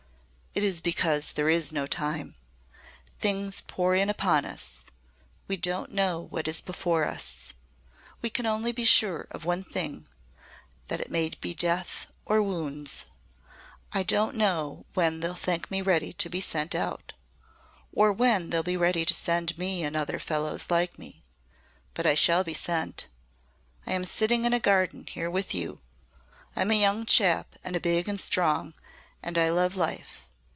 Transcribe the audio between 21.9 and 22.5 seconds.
But I shall